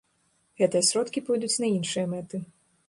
Гэтыя 0.61 0.87
сродкі 0.89 1.25
пойдуць 1.29 1.53
на 1.61 1.67
іншыя 1.77 2.05
мэты. 2.17 2.37